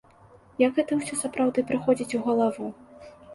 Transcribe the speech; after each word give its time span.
Як 0.61 0.71
гэта 0.79 0.97
ўсё 1.01 1.17
сапраўды 1.19 1.65
прыходзіць 1.69 2.15
у 2.21 2.23
галаву? 2.29 2.73